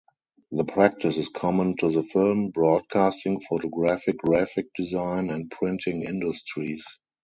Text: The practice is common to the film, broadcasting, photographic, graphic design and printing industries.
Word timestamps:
The 0.51 0.63
practice 0.65 1.19
is 1.19 1.29
common 1.29 1.77
to 1.77 1.91
the 1.91 2.01
film, 2.01 2.49
broadcasting, 2.49 3.39
photographic, 3.39 4.17
graphic 4.17 4.65
design 4.75 5.29
and 5.29 5.51
printing 5.51 6.01
industries. 6.05 6.83